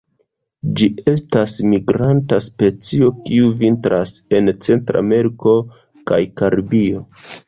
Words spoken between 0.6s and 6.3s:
Ĝi estas migranta specio, kiu vintras en Centrameriko kaj